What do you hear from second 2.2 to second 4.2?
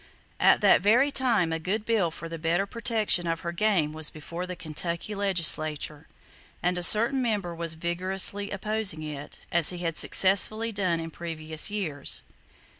the better protection of her game was